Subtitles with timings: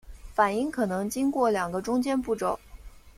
[0.33, 2.59] 反应可能经过两个中间步骤。